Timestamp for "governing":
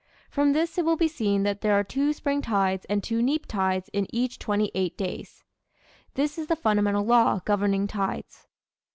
7.45-7.85